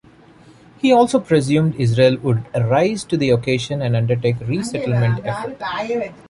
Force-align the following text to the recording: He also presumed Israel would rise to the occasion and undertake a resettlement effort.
He 0.79 0.91
also 0.91 1.19
presumed 1.19 1.75
Israel 1.75 2.17
would 2.23 2.47
rise 2.55 3.03
to 3.03 3.15
the 3.17 3.29
occasion 3.29 3.83
and 3.83 3.95
undertake 3.95 4.41
a 4.41 4.45
resettlement 4.45 5.23
effort. 5.23 5.61